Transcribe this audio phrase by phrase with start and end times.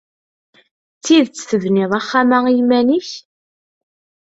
[0.97, 3.09] D tidet tebniḍ axxam-a i yiman-nnek?